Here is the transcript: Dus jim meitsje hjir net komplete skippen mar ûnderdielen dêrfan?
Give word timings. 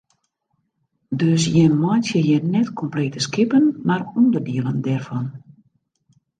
Dus 1.23 1.41
jim 1.57 1.73
meitsje 1.81 2.19
hjir 2.23 2.43
net 2.55 2.69
komplete 2.81 3.19
skippen 3.27 3.65
mar 3.87 4.01
ûnderdielen 4.19 4.77
dêrfan? 4.85 5.25